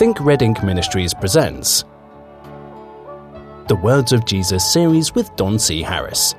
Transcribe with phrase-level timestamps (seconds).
[0.00, 1.84] Think Red Ink Ministries presents
[3.68, 5.82] the Words of Jesus series with Don C.
[5.82, 6.34] Harris.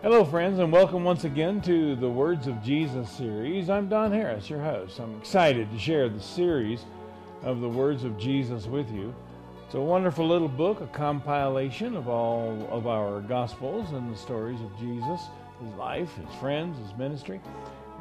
[0.00, 3.68] Hello, friends, and welcome once again to the Words of Jesus series.
[3.68, 4.98] I'm Don Harris, your host.
[4.98, 6.86] I'm excited to share the series
[7.42, 9.14] of the Words of Jesus with you.
[9.72, 14.60] It's a wonderful little book, a compilation of all of our Gospels and the stories
[14.60, 15.22] of Jesus,
[15.62, 17.40] his life, his friends, his ministry.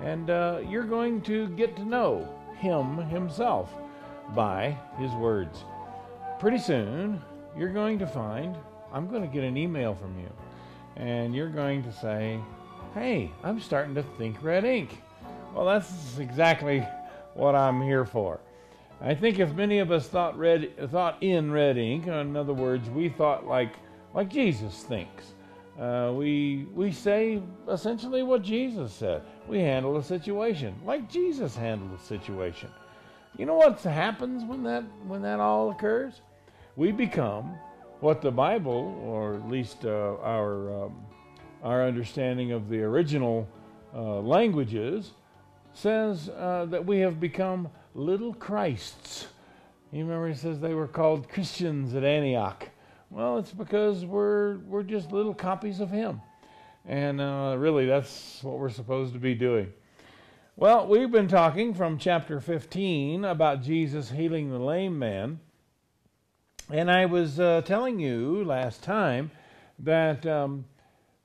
[0.04, 3.74] And uh, you're going to get to know him himself
[4.36, 5.64] by his words.
[6.42, 7.22] Pretty soon,
[7.58, 8.58] you're going to find
[8.92, 10.30] I'm going to get an email from you
[10.98, 12.38] and you're going to say,
[12.94, 15.02] Hey, I'm starting to think red ink.
[15.56, 16.86] Well, that's exactly
[17.34, 18.42] what I'm here for.
[19.04, 22.90] I think if many of us thought red thought in red ink, in other words,
[22.90, 23.74] we thought like
[24.14, 25.34] like Jesus thinks.
[25.80, 29.24] Uh, we we say essentially what Jesus said.
[29.48, 32.70] We handle a situation like Jesus handled a situation.
[33.38, 36.22] You know what happens when that when that all occurs?
[36.76, 37.56] We become
[38.02, 41.06] what the Bible, or at least uh, our um,
[41.64, 43.48] our understanding of the original
[43.96, 45.12] uh, languages,
[45.74, 49.28] says uh, that we have become little Christs.
[49.92, 52.70] You remember he says they were called Christians at Antioch.
[53.10, 56.22] Well, it's because we're we're just little copies of him,
[56.86, 59.74] and uh, really that's what we're supposed to be doing.
[60.56, 65.40] Well, we've been talking from chapter 15 about Jesus healing the lame man.
[66.70, 69.32] And I was uh, telling you last time
[69.80, 70.66] that um,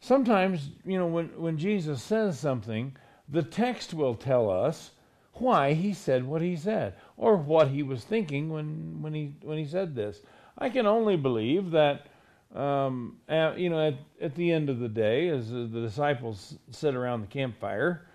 [0.00, 2.96] sometimes, you know, when, when Jesus says something,
[3.28, 4.92] the text will tell us
[5.40, 9.58] why he said what he said or what he was thinking when, when, he, when
[9.58, 10.20] he said this.
[10.58, 12.06] I can only believe that,
[12.54, 16.94] um, at, you know, at, at the end of the day, as the disciples sit
[16.94, 18.06] around the campfire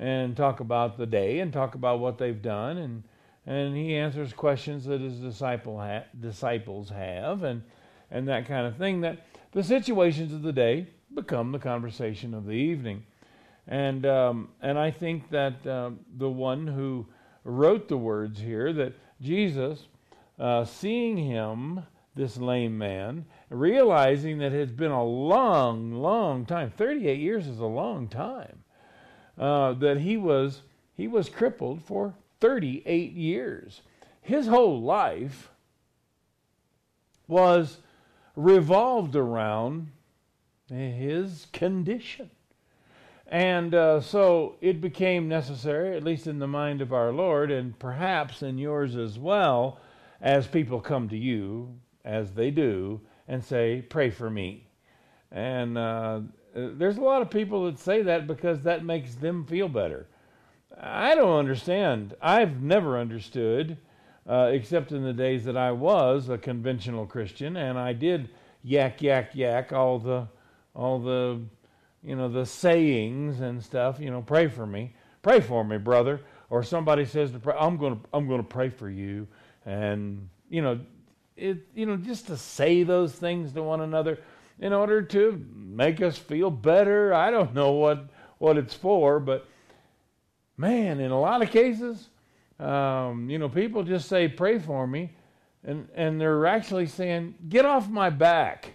[0.00, 3.02] and talk about the day and talk about what they've done and
[3.46, 7.62] and he answers questions that his disciple ha- disciples have and
[8.10, 9.18] and that kind of thing that
[9.52, 13.04] the situations of the day become the conversation of the evening
[13.70, 17.06] and um, and I think that uh, the one who
[17.44, 18.92] wrote the words here that
[19.22, 19.86] Jesus
[20.38, 27.18] uh, seeing him this lame man realizing that it's been a long long time 38
[27.18, 28.64] years is a long time
[29.38, 30.62] uh, that he was
[30.96, 33.82] he was crippled for 38 years.
[34.20, 35.50] His whole life
[37.26, 37.78] was
[38.34, 39.92] revolved around
[40.68, 42.30] his condition.
[43.30, 47.78] And uh, so it became necessary, at least in the mind of our Lord, and
[47.78, 49.78] perhaps in yours as well,
[50.20, 51.72] as people come to you,
[52.04, 54.66] as they do, and say, Pray for me.
[55.30, 56.22] And uh,
[56.54, 60.08] there's a lot of people that say that because that makes them feel better.
[60.76, 62.16] I don't understand.
[62.20, 63.78] I've never understood,
[64.28, 68.30] uh, except in the days that I was a conventional Christian, and I did
[68.64, 70.26] yak yak yak all the
[70.74, 71.40] all the
[72.02, 74.00] you know the sayings and stuff.
[74.00, 76.20] You know, pray for me, pray for me, brother.
[76.48, 79.28] Or somebody says to pray, I'm going to I'm going to pray for you,
[79.64, 80.80] and you know,
[81.36, 84.18] it you know just to say those things to one another
[84.58, 87.14] in order to make us feel better.
[87.14, 89.46] I don't know what what it's for, but
[90.56, 92.08] man, in a lot of cases,
[92.60, 95.14] um, you know, people just say, pray for me.
[95.64, 98.72] And, and they're actually saying, get off my back.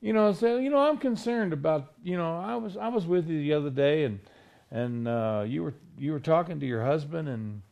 [0.00, 3.28] You know, say, you know, I'm concerned about, you know, I was, I was with
[3.28, 4.20] you the other day and,
[4.70, 7.62] and, uh, you were, you were talking to your husband and,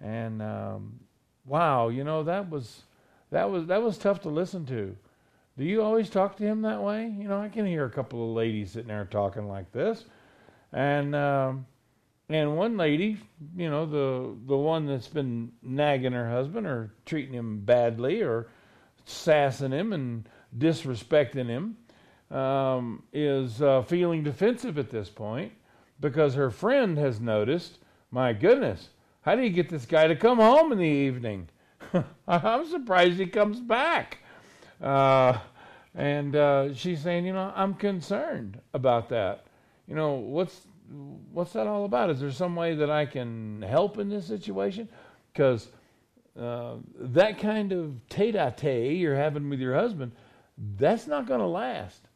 [0.00, 1.00] and, um,
[1.44, 2.82] wow, you know, that was,
[3.30, 4.96] that was, that was tough to listen to.
[5.58, 7.02] Do you always talk to him that way?
[7.02, 10.04] You know, I can hear a couple of ladies sitting there talking like this.
[10.72, 11.66] And, um,
[12.28, 13.18] and one lady,
[13.54, 18.48] you know, the the one that's been nagging her husband or treating him badly or
[19.04, 21.76] sassing him and disrespecting him,
[22.36, 25.52] um, is uh, feeling defensive at this point
[26.00, 27.78] because her friend has noticed,
[28.10, 28.88] my goodness,
[29.22, 31.48] how do you get this guy to come home in the evening?
[32.28, 34.18] I'm surprised he comes back.
[34.82, 35.38] Uh,
[35.94, 39.46] and uh, she's saying, you know, I'm concerned about that.
[39.86, 40.66] You know, what's
[41.32, 42.10] what's that all about?
[42.10, 44.88] Is there some way that I can help in this situation?
[45.32, 45.68] Because
[46.38, 50.12] uh, that kind of tete-a-tete you're having with your husband,
[50.56, 52.08] that's not going to last.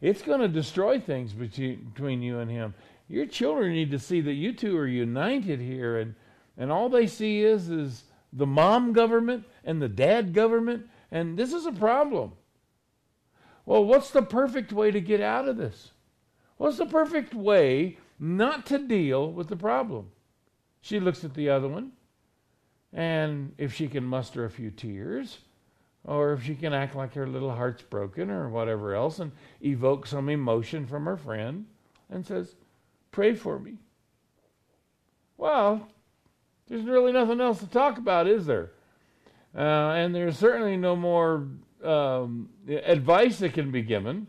[0.00, 2.74] It's going to destroy things between you and him.
[3.08, 6.14] Your children need to see that you two are united here, and
[6.58, 11.52] and all they see is is the mom government and the dad government, and this
[11.52, 12.32] is a problem.
[13.64, 15.92] Well, what's the perfect way to get out of this?
[16.56, 20.10] What's the perfect way not to deal with the problem?
[20.80, 21.92] She looks at the other one,
[22.92, 25.38] and if she can muster a few tears,
[26.06, 29.32] or if she can act like her little heart's broken or whatever else, and
[29.62, 31.66] evoke some emotion from her friend,
[32.08, 32.54] and says,
[33.10, 33.78] Pray for me.
[35.36, 35.88] Well,
[36.68, 38.70] there's really nothing else to talk about, is there?
[39.54, 41.48] Uh, and there's certainly no more
[41.82, 44.26] um, advice that can be given.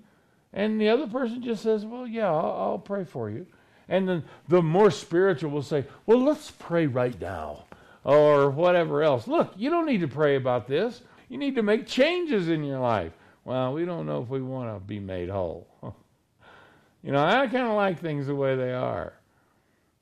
[0.53, 3.45] And the other person just says, Well, yeah, I'll, I'll pray for you.
[3.89, 7.65] And then the more spiritual will say, Well, let's pray right now.
[8.03, 9.27] Or whatever else.
[9.27, 11.01] Look, you don't need to pray about this.
[11.29, 13.13] You need to make changes in your life.
[13.43, 15.67] Well, we don't know if we want to be made whole.
[17.03, 19.13] you know, I kind of like things the way they are.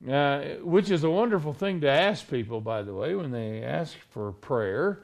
[0.07, 3.95] Uh, which is a wonderful thing to ask people, by the way, when they ask
[4.11, 5.03] for prayer.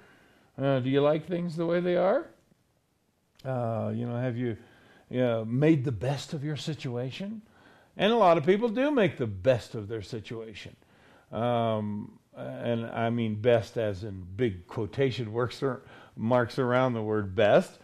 [0.62, 2.28] Uh, do you like things the way they are?
[3.44, 4.58] Uh, you know, have you,
[5.10, 7.42] you know, made the best of your situation?
[7.98, 10.76] And a lot of people do make the best of their situation.
[11.32, 15.84] Um, and I mean best as in big quotation works or
[16.22, 17.80] marks around the word best.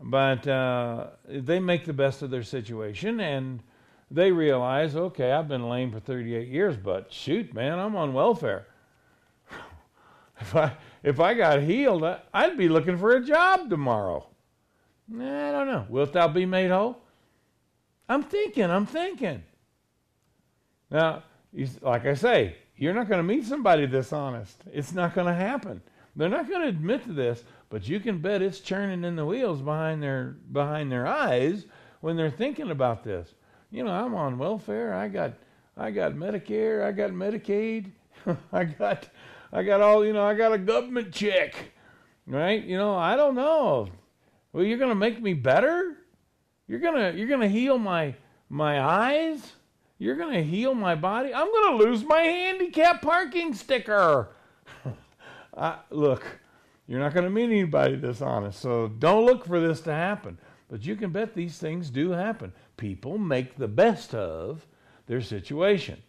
[0.00, 3.62] But uh, they make the best of their situation and
[4.10, 8.66] they realize, okay, I've been lame for 38 years, but shoot, man, I'm on welfare.
[10.40, 14.26] if I if I got healed, I'd be looking for a job tomorrow.
[15.12, 15.86] I don't know.
[15.88, 16.98] Wilt thou be made whole?
[18.08, 19.42] I'm thinking, I'm thinking.
[20.90, 21.24] Now,
[21.82, 24.62] like I say, you're not going to meet somebody this honest.
[24.72, 25.82] It's not going to happen.
[26.16, 29.26] They're not going to admit to this, but you can bet it's churning in the
[29.26, 31.66] wheels behind their behind their eyes
[32.00, 33.34] when they're thinking about this.
[33.70, 34.94] You know, I'm on welfare.
[34.94, 35.32] I got
[35.76, 36.84] I got Medicare.
[36.84, 37.90] I got Medicaid.
[38.52, 39.08] I got
[39.52, 40.24] I got all you know.
[40.24, 41.54] I got a government check,
[42.26, 42.62] right?
[42.62, 43.88] You know, I don't know.
[44.52, 45.96] Well, you're going to make me better.
[46.68, 48.14] You're gonna you're gonna heal my
[48.48, 49.52] my eyes.
[49.98, 51.32] You're to heal my body?
[51.32, 54.28] I'm going to lose my handicap parking sticker.
[55.56, 56.24] Uh, look,
[56.86, 60.38] you're not going to meet anybody this honest, so don't look for this to happen.
[60.68, 62.52] But you can bet these things do happen.
[62.76, 64.66] People make the best of
[65.06, 66.02] their situation.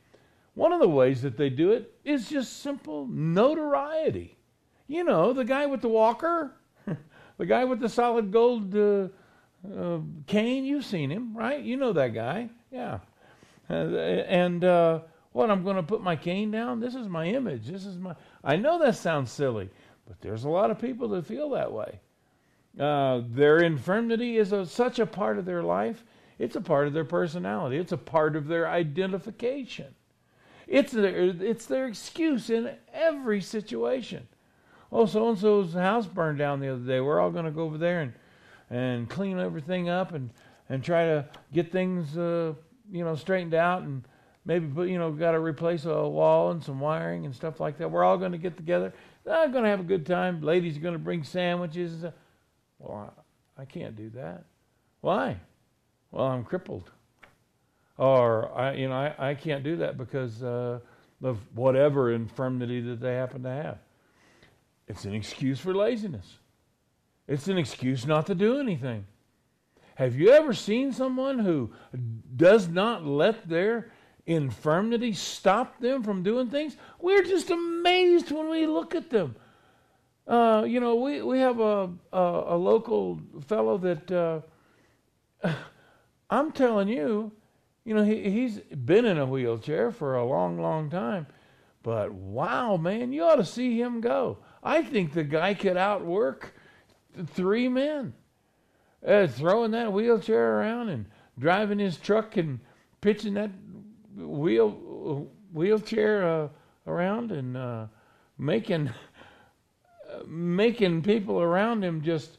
[0.54, 4.38] One of the ways that they do it is just simple notoriety.
[4.88, 6.54] You know, the guy with the walker,
[7.38, 9.08] the guy with the solid gold uh,
[9.78, 11.62] uh, cane, you've seen him, right?
[11.62, 12.50] You know that guy.
[12.72, 13.00] Yeah.
[13.70, 15.00] Uh, and uh,
[15.32, 16.80] what I'm going to put my cane down.
[16.80, 17.68] This is my image.
[17.68, 18.16] This is my.
[18.46, 19.70] I know that sounds silly,
[20.08, 22.00] but there's a lot of people that feel that way.
[22.80, 26.04] Uh, their infirmity is a, such a part of their life.
[26.38, 27.78] It's a part of their personality.
[27.78, 29.96] It's a part of their identification.
[30.68, 34.28] It's their, it's their excuse in every situation.
[34.92, 37.02] Oh, so and so's house burned down the other day.
[37.02, 38.14] We're all going to go over there and,
[38.70, 40.30] and clean everything up and,
[40.70, 42.54] and try to get things uh,
[42.92, 44.04] you know, straightened out and
[44.46, 47.78] maybe put, you know, got to replace a wall and some wiring and stuff like
[47.80, 47.90] that.
[47.90, 48.94] We're all going to get together.
[49.30, 50.42] I'm going to have a good time.
[50.42, 52.06] Ladies are going to bring sandwiches.
[52.80, 53.14] Well,
[53.58, 54.46] I, I can't do that.
[55.02, 55.38] Why?
[56.12, 56.92] Well, I'm crippled.
[57.98, 60.80] Or, I, you know, I, I can't do that because uh,
[61.24, 63.78] of whatever infirmity that they happen to have.
[64.88, 66.38] It's an excuse for laziness.
[67.28, 69.06] It's an excuse not to do anything.
[69.96, 71.72] Have you ever seen someone who
[72.36, 73.92] does not let their
[74.26, 76.78] infirmity stop them from doing things?
[77.00, 79.36] We're just amazed when we look at them.
[80.28, 84.42] Uh, you know, we, we have a, a, a local fellow that uh,
[86.30, 87.32] I'm telling you,
[87.84, 91.28] you know, he, he's been in a wheelchair for a long, long time.
[91.84, 94.40] But wow, man, you ought to see him go.
[94.64, 96.56] I think the guy could outwork
[97.28, 98.14] three men
[99.06, 101.06] uh, throwing that wheelchair around and
[101.38, 102.60] driving his truck and
[103.02, 103.52] pitching that
[104.16, 106.48] wheel wheelchair uh,
[106.88, 107.86] around and uh,
[108.38, 108.90] making
[110.26, 112.38] making people around him just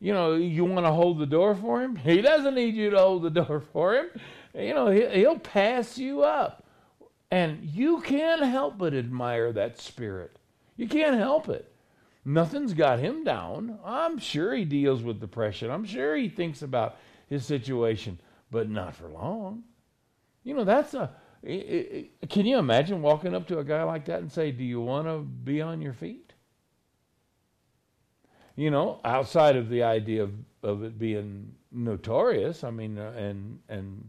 [0.00, 2.98] you know you want to hold the door for him he doesn't need you to
[2.98, 4.06] hold the door for him
[4.54, 6.64] you know he, he'll pass you up
[7.30, 10.38] and you can't help but admire that spirit
[10.76, 11.72] you can't help it
[12.28, 13.78] Nothing's got him down.
[13.82, 15.70] I'm sure he deals with depression.
[15.70, 18.20] I'm sure he thinks about his situation,
[18.50, 19.64] but not for long.
[20.48, 21.10] You know, that's a.
[22.30, 25.06] Can you imagine walking up to a guy like that and say, Do you want
[25.06, 26.32] to be on your feet?
[28.56, 33.58] You know, outside of the idea of, of it being notorious, I mean, uh, and,
[33.68, 34.08] and,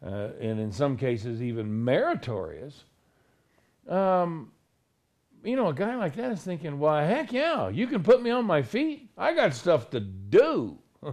[0.00, 2.84] uh, and in some cases even meritorious,
[3.88, 4.52] um,
[5.42, 8.30] you know, a guy like that is thinking, why, heck yeah, you can put me
[8.30, 9.10] on my feet.
[9.18, 10.78] I got stuff to do.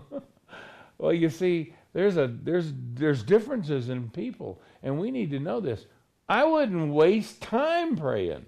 [1.01, 5.59] Well, you see, there's a there's there's differences in people, and we need to know
[5.59, 5.85] this.
[6.29, 8.45] I wouldn't waste time praying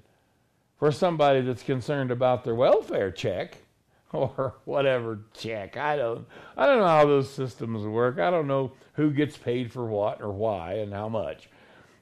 [0.77, 3.57] for somebody that's concerned about their welfare check
[4.13, 5.75] or whatever check.
[5.75, 8.19] I don't I don't know how those systems work.
[8.19, 11.49] I don't know who gets paid for what or why and how much.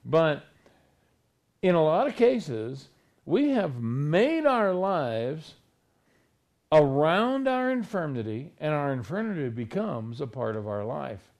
[0.05, 0.43] But
[1.61, 2.89] in a lot of cases,
[3.25, 5.55] we have made our lives
[6.71, 11.31] around our infirmity, and our infirmity becomes a part of our life.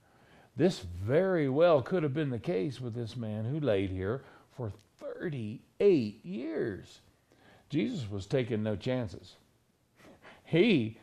[0.56, 4.22] This very well could have been the case with this man who laid here
[4.54, 4.70] for
[5.00, 7.00] 38 years.
[7.70, 9.36] Jesus was taking no chances.
[10.44, 10.98] He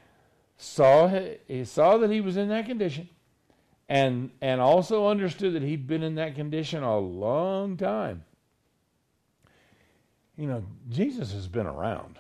[0.58, 1.08] saw
[1.48, 3.10] he saw that he was in that condition
[3.88, 8.24] and and also understood that he'd been in that condition a long time.
[10.38, 12.20] You know, Jesus has been around.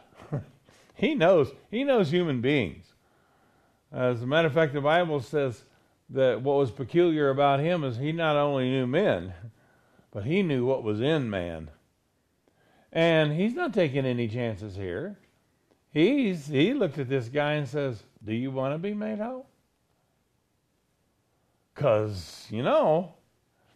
[0.99, 2.93] He knows he knows human beings.
[3.89, 5.63] As a matter of fact, the Bible says
[6.09, 9.33] that what was peculiar about him is he not only knew men,
[10.11, 11.71] but he knew what was in man.
[12.91, 15.17] And he's not taking any chances here.
[15.89, 19.47] He's he looked at this guy and says, "Do you want to be made whole?"
[21.75, 23.13] Cuz, you know,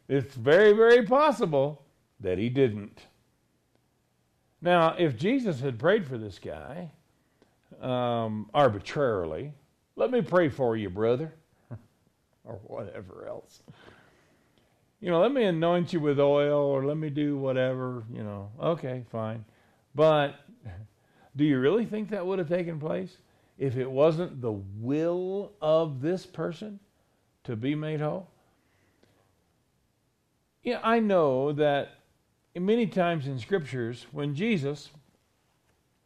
[0.10, 1.86] it's very very possible
[2.20, 3.04] that he didn't.
[4.62, 6.92] Now, if Jesus had prayed for this guy
[7.82, 9.54] um, arbitrarily,
[9.96, 11.34] let me pray for you, brother
[12.44, 13.62] or whatever else.
[15.00, 18.50] You know, let me anoint you with oil or let me do whatever, you know.
[18.62, 19.44] Okay, fine.
[19.94, 20.36] But
[21.36, 23.18] do you really think that would have taken place
[23.58, 26.80] if it wasn't the will of this person
[27.44, 28.30] to be made whole?
[30.64, 31.96] Yeah, I know that
[32.56, 34.90] many times in scriptures, when Jesus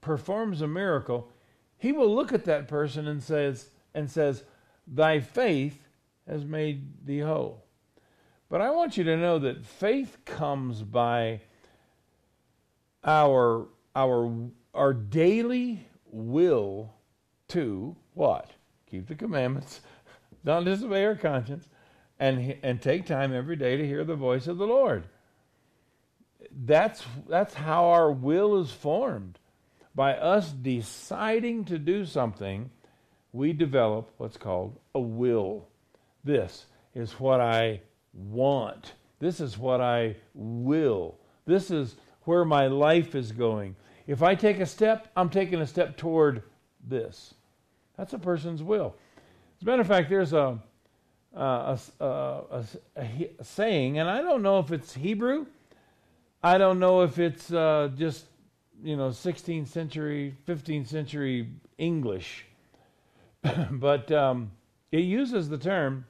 [0.02, 1.30] performs a miracle,
[1.78, 4.44] he will look at that person and says, and says,
[4.88, 5.88] Thy faith
[6.28, 7.64] has made thee whole.
[8.50, 11.42] But I want you to know that faith comes by
[13.04, 14.32] our our
[14.74, 16.94] our daily will
[17.50, 18.52] to what?
[18.90, 19.82] Keep the commandments,
[20.44, 21.68] not disobey our conscience,
[22.20, 25.08] and and take time every day to hear the voice of the Lord.
[26.52, 29.40] That's that's how our will is formed.
[29.98, 32.70] By us deciding to do something,
[33.34, 35.70] we develop what's called a will.
[36.24, 37.82] This is what I
[38.14, 38.94] want.
[39.18, 41.16] This is what I will.
[41.48, 43.76] This is where my life is going.
[44.06, 46.44] If I take a step, I'm taking a step toward
[46.88, 47.34] this.
[47.98, 48.94] That's a person's will.
[49.58, 50.60] As a matter of fact, there's a,
[51.34, 52.64] a, a,
[52.96, 55.48] a saying, and I don't know if it's Hebrew.
[56.44, 58.26] I don't know if it's uh, just,
[58.84, 62.46] you know, 16th century, 15th century English.
[63.72, 64.52] but um,
[64.92, 66.06] it uses the term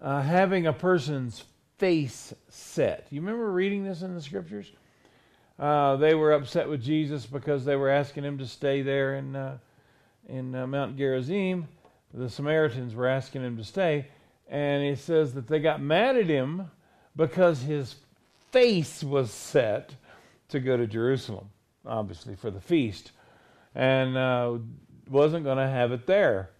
[0.00, 1.44] uh, having a person's
[1.78, 3.06] face set.
[3.10, 4.70] You remember reading this in the scriptures?
[5.58, 9.36] Uh, they were upset with Jesus because they were asking him to stay there in
[9.36, 9.58] uh,
[10.28, 11.68] in uh, Mount Gerizim.
[12.14, 14.06] The Samaritans were asking him to stay,
[14.48, 16.70] and he says that they got mad at him
[17.16, 17.96] because his
[18.50, 19.94] face was set
[20.52, 21.50] to go to Jerusalem,
[21.84, 23.12] obviously for the feast,
[23.74, 24.58] and uh,
[25.08, 26.50] wasn't going to have it there,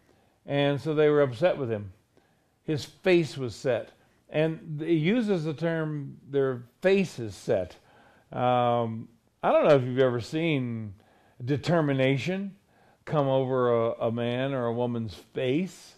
[0.45, 1.93] and so they were upset with him
[2.65, 3.91] his face was set.
[4.29, 7.77] And he uses the term their face is set.
[8.33, 9.09] Um,
[9.43, 10.95] I don't know if you've ever seen
[11.45, 12.57] determination
[13.05, 15.97] come over a, a man or a woman's face,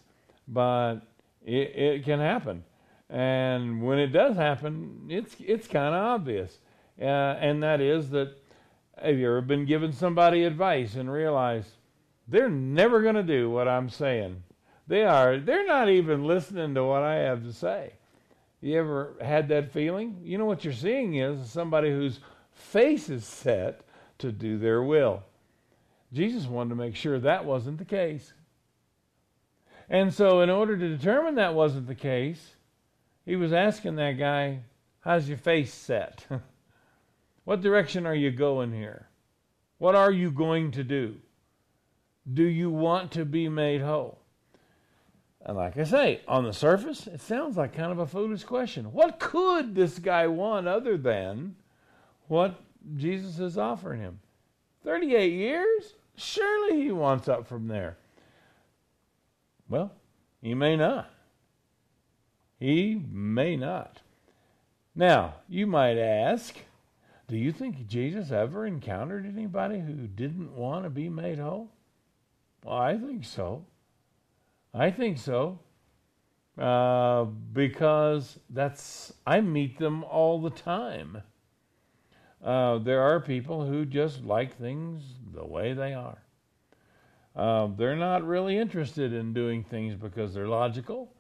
[0.49, 0.97] but
[1.45, 2.65] it, it, can happen.
[3.09, 6.59] And when it does happen, it's it's kind of obvious.
[7.01, 8.37] Uh, and that is that
[9.03, 11.71] have you ever been given somebody advice and realized
[12.29, 14.43] they're never going to do what I'm saying?
[14.87, 17.95] They are, they're not even listening to what I have to say.
[18.61, 20.21] You ever had that feeling?
[20.23, 22.21] You know what you're seeing is somebody whose
[22.53, 23.83] face is set
[24.19, 25.23] to do their will.
[26.13, 28.33] Jesus wanted to make sure that wasn't the case.
[29.91, 32.57] And so, in order to determine that wasn't the case,
[33.27, 34.61] he was asking that guy,
[35.01, 36.25] How's your face set?
[37.45, 39.09] what direction are you going here?
[39.79, 41.17] What are you going to do?
[42.33, 44.19] Do you want to be made whole?
[45.45, 48.93] And like I say, on the surface, it sounds like kind of a foolish question.
[48.93, 51.57] What could this guy want other than
[52.29, 52.55] what
[52.97, 54.21] Jesus is offering him?
[54.85, 55.95] 38 years?
[56.17, 57.99] Surely he wants up from there.
[59.69, 59.93] Well,
[60.41, 61.11] he may not.
[62.59, 64.01] He may not.
[64.95, 66.57] Now, you might ask,
[67.27, 71.71] do you think Jesus ever encountered anybody who didn't want to be made whole?
[72.65, 73.65] Well, I think so.
[74.75, 75.59] I think so.
[76.59, 81.23] Uh, because that's I meet them all the time.
[82.43, 85.03] Uh, there are people who just like things
[85.33, 86.19] the way they are.
[87.35, 91.13] Uh, they're not really interested in doing things because they're logical,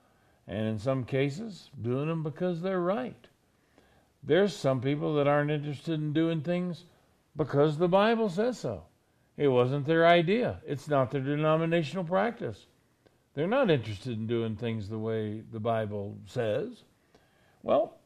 [0.46, 3.26] and in some cases, doing them because they're right.
[4.26, 6.84] There's some people that aren't interested in doing things
[7.36, 8.84] because the Bible says so.
[9.36, 12.66] It wasn't their idea, it's not their denominational practice.
[13.34, 16.84] They're not interested in doing things the way the Bible says.
[17.64, 17.98] Well,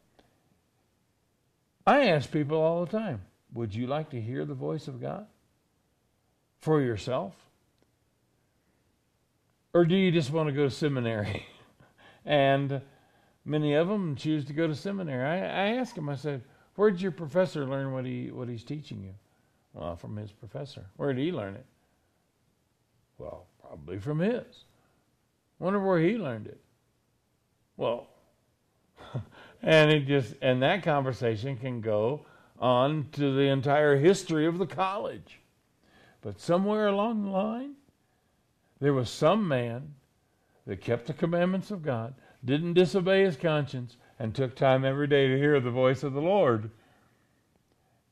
[1.86, 3.22] I ask people all the time
[3.52, 5.26] would you like to hear the voice of God
[6.60, 7.34] for yourself?
[9.72, 11.46] Or do you just want to go to seminary?
[12.24, 12.80] and
[13.48, 15.24] many of them choose to go to seminary.
[15.24, 16.42] I, I ask them, I said,
[16.76, 19.14] where did your professor learn what, he, what he's teaching you?
[19.72, 20.86] Well, from his professor.
[20.96, 21.66] Where did he learn it?
[23.18, 24.64] Well, probably from his.
[25.58, 26.60] Wonder where he learned it.
[27.76, 28.08] Well,
[29.62, 32.26] and it just and that conversation can go
[32.58, 35.40] on to the entire history of the college.
[36.20, 37.74] But somewhere along the line,
[38.80, 39.94] there was some man
[40.66, 42.14] that kept the commandments of God,
[42.44, 46.20] didn't disobey his conscience, and took time every day to hear the voice of the
[46.20, 46.70] Lord.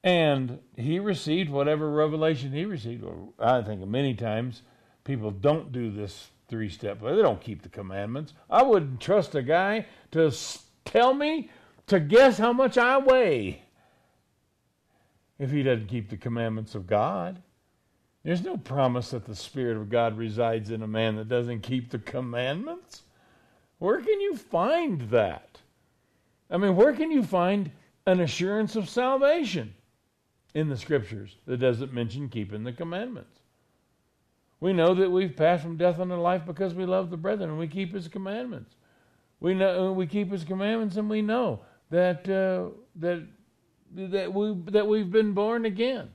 [0.05, 3.05] And he received whatever revelation he received.
[3.41, 4.63] I think many times
[5.03, 7.01] people don't do this three step.
[7.01, 8.33] They don't keep the commandments.
[8.49, 10.33] I wouldn't trust a guy to
[10.85, 11.51] tell me
[11.89, 13.63] to guess how much I weigh
[15.39, 17.43] if he doesn't keep the commandments of God.
[18.23, 21.91] There's no promise that the Spirit of God resides in a man that doesn't keep
[21.91, 23.03] the commandments.
[23.79, 25.61] Where can you find that?
[26.51, 27.71] I mean, where can you find
[28.07, 29.75] an assurance of salvation
[30.55, 33.41] in the scriptures that doesn't mention keeping the commandments?
[34.61, 37.59] We know that we've passed from death unto life because we love the brethren and
[37.59, 38.75] we keep his commandments.
[39.41, 41.61] We know we keep his commandments and we know
[41.91, 43.23] that uh, that
[43.95, 46.09] that we that we've been born again.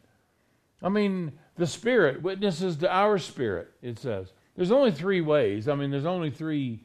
[0.82, 3.72] I mean, the Spirit witnesses to our spirit.
[3.84, 5.68] It says there's only three ways.
[5.68, 6.84] I mean, there's only three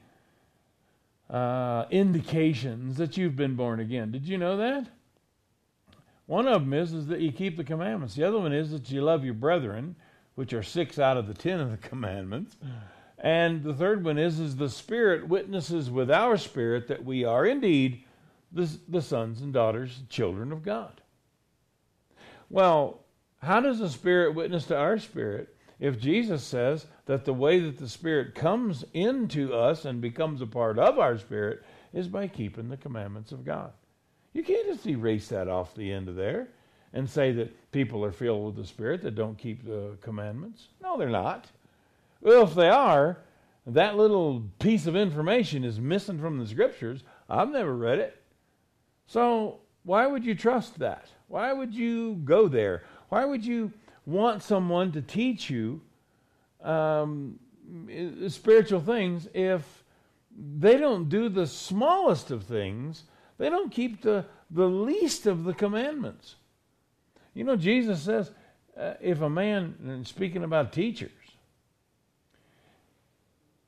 [1.30, 4.10] uh, indications that you've been born again.
[4.12, 4.86] Did you know that?
[6.26, 8.14] One of them is is that you keep the commandments.
[8.14, 9.96] The other one is that you love your brethren,
[10.34, 12.56] which are six out of the ten of the commandments.
[13.18, 17.46] And the third one is is the Spirit witnesses with our spirit that we are
[17.46, 18.04] indeed
[18.52, 21.00] the, the sons and daughters, children of God.
[22.50, 23.00] Well,
[23.38, 27.78] how does the Spirit witness to our spirit if Jesus says that the way that
[27.78, 32.68] the Spirit comes into us and becomes a part of our spirit is by keeping
[32.68, 33.72] the commandments of God?
[34.32, 36.48] You can't just erase that off the end of there
[36.92, 40.68] and say that people are filled with the Spirit that don't keep the commandments.
[40.82, 41.46] No, they're not.
[42.20, 43.18] Well, if they are,
[43.66, 47.02] that little piece of information is missing from the Scriptures.
[47.28, 48.22] I've never read it.
[49.06, 51.08] So, why would you trust that?
[51.28, 52.84] Why would you go there?
[53.08, 53.72] Why would you
[54.06, 55.80] want someone to teach you
[56.62, 57.38] um,
[58.28, 59.84] spiritual things if
[60.38, 63.04] they don't do the smallest of things?
[63.38, 66.36] They don't keep the, the least of the commandments.
[67.34, 68.30] You know, Jesus says,
[68.78, 71.10] uh, if a man, and speaking about teachers,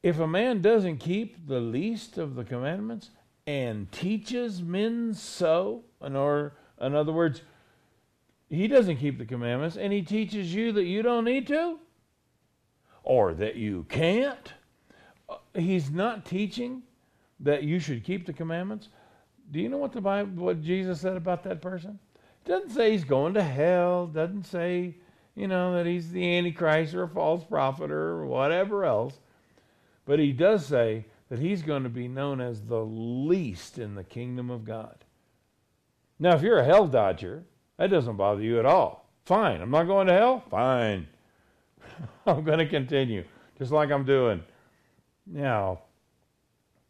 [0.02, 3.10] if a man doesn't keep the least of the commandments,
[3.48, 5.82] and teaches men so.
[6.04, 7.40] In, order, in other words,
[8.50, 11.78] he doesn't keep the commandments and he teaches you that you don't need to
[13.02, 14.52] or that you can't.
[15.28, 16.82] Uh, he's not teaching
[17.40, 18.88] that you should keep the commandments.
[19.50, 21.98] Do you know what the Bible, what Jesus said about that person?
[22.44, 24.06] Doesn't say he's going to hell.
[24.06, 24.94] Doesn't say,
[25.34, 29.14] you know, that he's the Antichrist or a false prophet or whatever else.
[30.06, 34.04] But he does say that he's going to be known as the least in the
[34.04, 35.04] kingdom of God.
[36.18, 37.44] Now, if you're a hell dodger,
[37.78, 39.08] that doesn't bother you at all.
[39.24, 39.60] Fine.
[39.60, 40.42] I'm not going to hell?
[40.50, 41.06] Fine.
[42.26, 43.24] I'm going to continue,
[43.58, 44.42] just like I'm doing.
[45.26, 45.80] Now,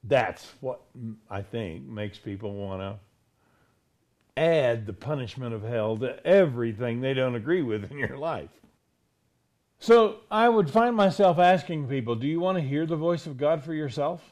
[0.04, 0.80] that's what
[1.30, 2.96] I think makes people want to
[4.40, 8.50] add the punishment of hell to everything they don't agree with in your life.
[9.80, 13.36] So I would find myself asking people, do you want to hear the voice of
[13.36, 14.22] God for yourself?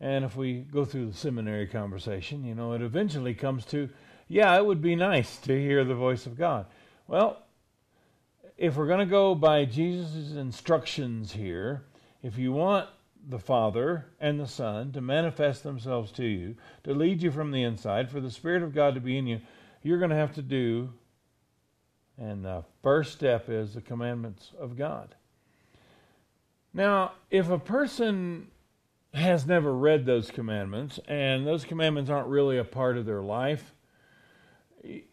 [0.00, 3.88] And if we go through the seminary conversation, you know, it eventually comes to,
[4.32, 6.64] yeah, it would be nice to hear the voice of God.
[7.06, 7.42] Well,
[8.56, 11.82] if we're going to go by Jesus' instructions here,
[12.22, 12.88] if you want
[13.28, 17.62] the Father and the Son to manifest themselves to you, to lead you from the
[17.62, 19.38] inside, for the Spirit of God to be in you,
[19.82, 20.88] you're going to have to do
[22.16, 25.14] and the first step is the commandments of God.
[26.72, 28.48] Now, if a person
[29.12, 33.74] has never read those commandments, and those commandments aren't really a part of their life,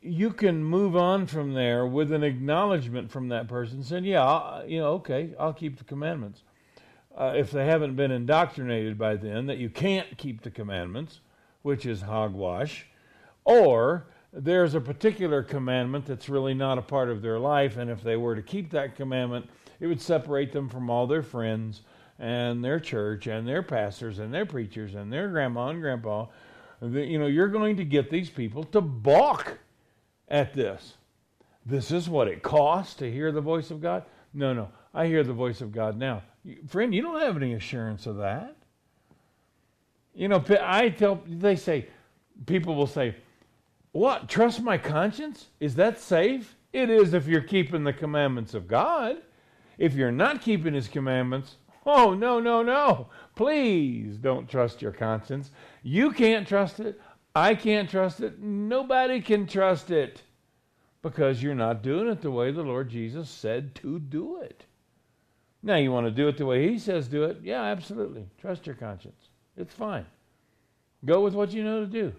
[0.01, 4.67] you can move on from there with an acknowledgement from that person saying, Yeah, I'll,
[4.67, 6.43] you know, okay, I'll keep the commandments.
[7.15, 11.19] Uh, if they haven't been indoctrinated by then that you can't keep the commandments,
[11.63, 12.88] which is hogwash,
[13.43, 18.01] or there's a particular commandment that's really not a part of their life, and if
[18.03, 21.82] they were to keep that commandment, it would separate them from all their friends
[22.19, 26.25] and their church and their pastors and their preachers and their grandma and grandpa.
[26.81, 29.57] You know, you're going to get these people to balk
[30.27, 30.93] at this.
[31.65, 34.03] This is what it costs to hear the voice of God.
[34.33, 36.23] No, no, I hear the voice of God now.
[36.67, 38.55] Friend, you don't have any assurance of that.
[40.15, 41.87] You know, I tell, they say,
[42.45, 43.15] people will say,
[43.91, 44.29] What?
[44.29, 45.47] Trust my conscience?
[45.59, 46.55] Is that safe?
[46.71, 49.17] It is if you're keeping the commandments of God.
[49.77, 53.07] If you're not keeping his commandments, oh, no, no, no.
[53.35, 55.51] Please don't trust your conscience.
[55.83, 56.99] You can't trust it.
[57.35, 58.39] I can't trust it.
[58.39, 60.21] Nobody can trust it
[61.01, 64.65] because you're not doing it the way the Lord Jesus said to do it.
[65.61, 67.39] Now, you want to do it the way He says do it?
[67.43, 68.25] Yeah, absolutely.
[68.39, 69.29] Trust your conscience.
[69.57, 70.05] It's fine.
[71.05, 72.13] Go with what you know to do.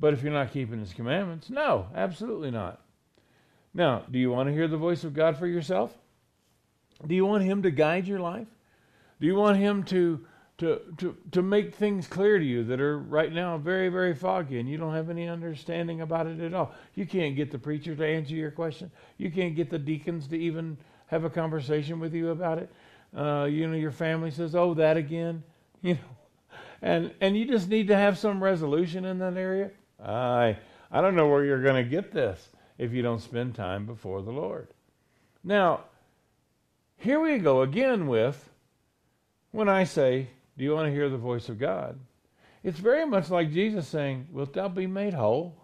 [0.00, 2.80] But if you're not keeping His commandments, no, absolutely not.
[3.74, 5.92] Now, do you want to hear the voice of God for yourself?
[7.06, 8.46] Do you want Him to guide your life?
[9.20, 10.24] Do you want Him to,
[10.58, 14.60] to, to, to make things clear to you that are right now very, very foggy
[14.60, 16.72] and you don't have any understanding about it at all?
[16.94, 18.90] You can't get the preacher to answer your question.
[19.18, 22.70] You can't get the deacons to even have a conversation with you about it.
[23.16, 25.44] Uh, you know, your family says, "Oh, that again,"
[25.82, 26.00] you know,
[26.82, 29.70] and and you just need to have some resolution in that area.
[30.04, 30.58] I
[30.90, 34.22] I don't know where you're going to get this if you don't spend time before
[34.22, 34.68] the Lord.
[35.44, 35.84] Now,
[36.96, 38.50] here we go again with
[39.50, 41.98] when I say, Do you want to hear the voice of God?
[42.62, 45.60] It's very much like Jesus saying, Wilt thou be made whole?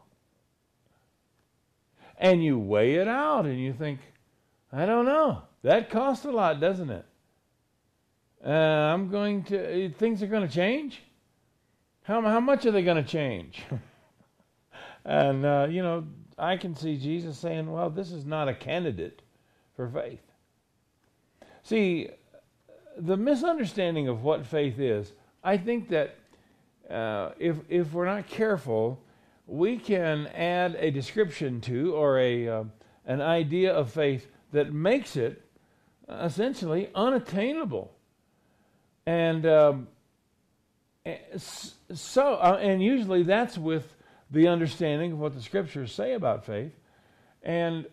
[2.18, 4.00] And you weigh it out and you think,
[4.72, 5.42] I don't know.
[5.62, 7.06] That costs a lot, doesn't it?
[8.44, 11.02] Uh, I'm going to, things are going to change?
[12.02, 13.62] How, how much are they going to change?
[15.04, 16.06] and, uh, you know,
[16.38, 19.22] I can see Jesus saying, well, this is not a candidate
[19.76, 20.22] for faith.
[21.62, 22.08] See,
[23.00, 26.16] the misunderstanding of what faith is, I think that
[26.88, 29.00] uh, if, if we're not careful,
[29.46, 32.64] we can add a description to or a, uh,
[33.06, 35.42] an idea of faith that makes it
[36.08, 37.92] essentially unattainable.
[39.06, 39.88] And um,
[41.06, 43.96] eh, so, uh, and usually that's with
[44.30, 46.72] the understanding of what the scriptures say about faith.
[47.42, 47.86] And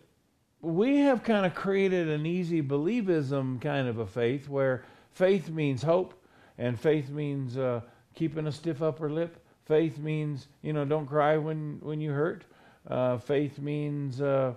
[0.60, 4.84] we have kind of created an easy believism kind of a faith where
[5.18, 6.14] faith means hope
[6.56, 7.80] and faith means uh,
[8.14, 9.44] keeping a stiff upper lip.
[9.66, 12.44] Faith means, you know, don't cry when, when you hurt.
[12.88, 14.54] Uh, faith means, uh,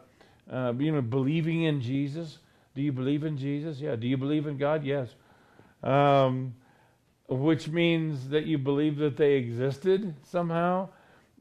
[0.50, 2.38] uh you know, believing in Jesus.
[2.76, 3.80] Do you believe in Jesus?
[3.80, 3.96] Yeah.
[3.96, 4.86] Do you believe in God?
[4.86, 5.10] Yes.
[5.84, 6.56] Um,
[7.28, 10.90] which means that you believe that they existed somehow.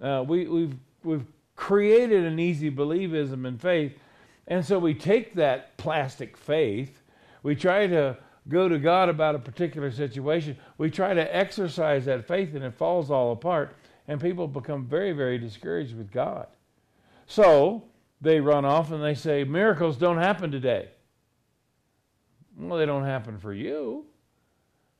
[0.00, 3.92] Uh, we, we've, we've created an easy believism in faith
[4.50, 7.02] and so we take that plastic faith,
[7.44, 12.26] we try to go to God about a particular situation, we try to exercise that
[12.26, 13.76] faith, and it falls all apart,
[14.09, 16.46] and people become very, very discouraged with God.
[17.26, 17.85] So
[18.20, 20.88] they run off and they say, Miracles don't happen today.
[22.57, 24.05] Well, they don't happen for you.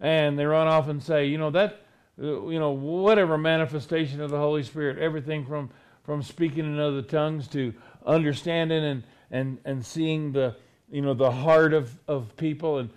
[0.01, 1.83] And they run off and say, you know, that,
[2.17, 5.71] you know, whatever manifestation of the Holy Spirit, everything from,
[6.05, 7.75] from speaking in other tongues to
[8.07, 10.57] understanding and, and, and seeing the,
[10.91, 12.91] you know, the heart of, of people and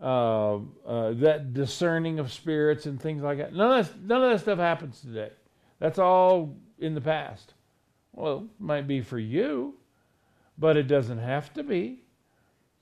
[0.00, 0.56] uh,
[0.86, 3.54] uh, that discerning of spirits and things like that.
[3.54, 5.30] None of, that, none of that stuff happens today.
[5.80, 7.54] That's all in the past.
[8.12, 9.74] Well, it might be for you,
[10.56, 12.02] but it doesn't have to be.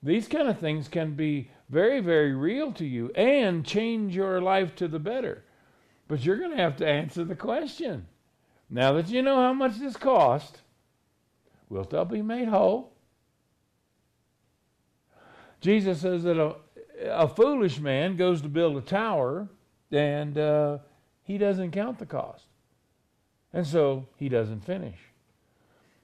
[0.02, 4.74] These kind of things can be very, very real to you and change your life
[4.76, 5.44] to the better.
[6.08, 8.06] But you're going to have to answer the question.
[8.70, 10.60] Now that you know how much this cost,
[11.68, 12.92] wilt thou be made whole?
[15.60, 16.56] Jesus says that a,
[17.02, 19.48] a foolish man goes to build a tower
[19.90, 20.78] and uh,
[21.22, 22.46] he doesn't count the cost.
[23.52, 24.98] And so he doesn't finish.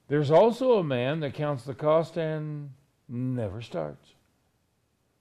[0.09, 2.70] There's also a man that counts the cost and
[3.09, 4.09] never starts.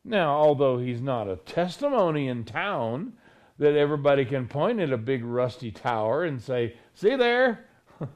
[0.04, 3.14] Now, although he's not a testimony in town
[3.60, 7.68] that everybody can point at a big rusty tower and say, See there?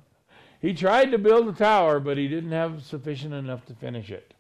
[0.61, 4.33] he tried to build a tower, but he didn't have sufficient enough to finish it.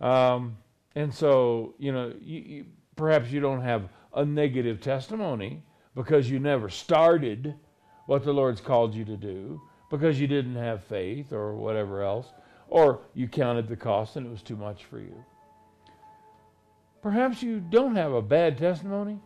[0.00, 0.56] Um,
[0.98, 2.64] and so, you know, you, you,
[2.96, 5.62] perhaps you don't have a negative testimony
[5.94, 7.54] because you never started
[8.06, 12.26] what the Lord's called you to do, because you didn't have faith or whatever else,
[12.66, 15.24] or you counted the cost and it was too much for you.
[17.00, 19.20] Perhaps you don't have a bad testimony,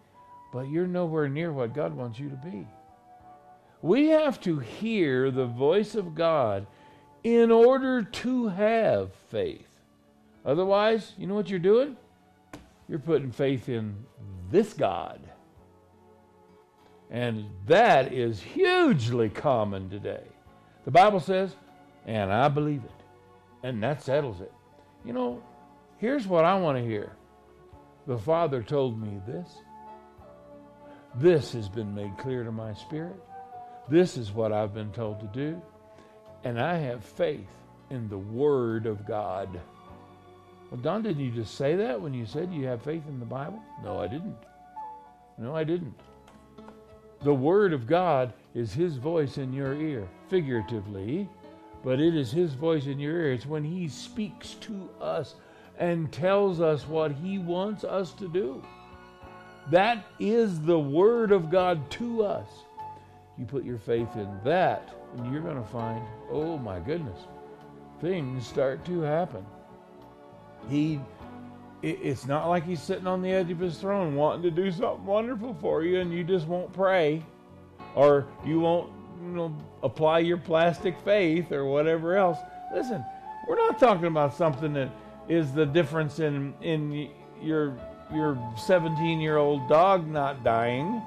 [0.52, 2.66] but you're nowhere near what God wants you to be.
[3.80, 6.66] We have to hear the voice of God
[7.24, 9.71] in order to have faith.
[10.44, 11.96] Otherwise, you know what you're doing?
[12.88, 13.94] You're putting faith in
[14.50, 15.20] this God.
[17.10, 20.24] And that is hugely common today.
[20.84, 21.54] The Bible says,
[22.06, 22.90] and I believe it.
[23.62, 24.52] And that settles it.
[25.04, 25.42] You know,
[25.98, 27.12] here's what I want to hear.
[28.06, 29.48] The Father told me this.
[31.14, 33.22] This has been made clear to my spirit.
[33.88, 35.60] This is what I've been told to do.
[36.44, 37.50] And I have faith
[37.90, 39.60] in the Word of God.
[40.72, 43.26] Well, Don, didn't you just say that when you said you have faith in the
[43.26, 43.62] Bible?
[43.84, 44.38] No, I didn't.
[45.36, 46.00] No, I didn't.
[47.20, 51.28] The Word of God is His voice in your ear, figuratively,
[51.84, 53.34] but it is His voice in your ear.
[53.34, 55.34] It's when He speaks to us
[55.78, 58.62] and tells us what He wants us to do.
[59.70, 62.48] That is the Word of God to us.
[63.36, 67.18] You put your faith in that, and you're going to find, oh my goodness,
[68.00, 69.44] things start to happen.
[70.68, 71.00] He,
[71.82, 75.04] it's not like he's sitting on the edge of his throne wanting to do something
[75.04, 77.24] wonderful for you, and you just won't pray,
[77.94, 82.38] or you won't, you know, apply your plastic faith or whatever else.
[82.74, 83.04] Listen,
[83.48, 84.90] we're not talking about something that
[85.28, 87.76] is the difference in in your
[88.12, 91.02] your 17 year old dog not dying.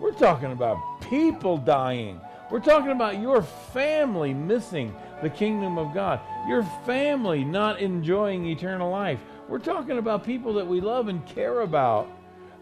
[0.00, 2.20] We're talking about people dying.
[2.50, 8.90] We're talking about your family missing the kingdom of God, your family not enjoying eternal
[8.90, 9.20] life.
[9.48, 12.10] We're talking about people that we love and care about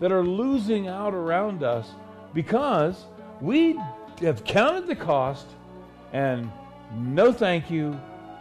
[0.01, 1.90] that are losing out around us
[2.35, 3.07] because
[3.40, 3.79] we
[4.20, 5.46] have counted the cost
[6.12, 6.51] and
[6.94, 7.98] no thank you,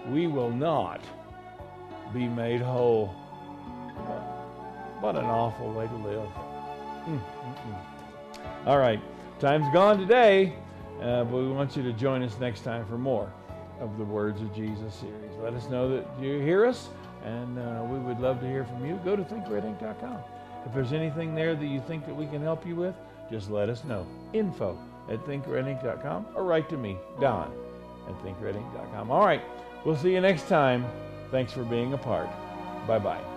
[0.10, 1.02] we will not
[2.14, 3.08] be made whole.
[5.00, 6.30] What an awful way to live.
[7.06, 8.66] Mm-mm-mm.
[8.66, 9.00] All right,
[9.40, 10.54] time's gone today,
[11.02, 13.32] uh, but we want you to join us next time for more
[13.80, 15.32] of the Words of Jesus series.
[15.40, 16.90] Let us know that you hear us,
[17.24, 19.00] and uh, we would love to hear from you.
[19.06, 20.18] Go to thinkredink.com.
[20.66, 22.96] If there's anything there that you think that we can help you with,
[23.32, 24.06] just let us know.
[24.34, 24.78] Info
[25.10, 27.52] at thinkredink.com or write to me, Don
[28.08, 29.12] at thinkredink.com.
[29.12, 29.42] All right,
[29.86, 30.86] we'll see you next time.
[31.32, 32.30] Thanks for being a part.
[32.88, 33.37] Bye bye.